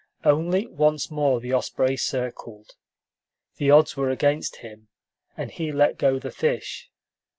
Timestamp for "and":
5.37-5.51